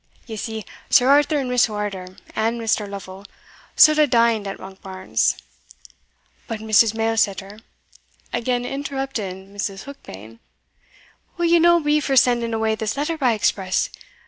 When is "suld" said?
3.75-3.99